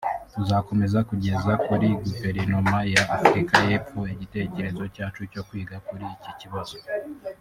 [0.33, 6.77] tuzakomeza kugeza kuri Guverinoma ya Afurika y’Epfo igitekerezo cyacu cyo kwiga kuri iki kibazo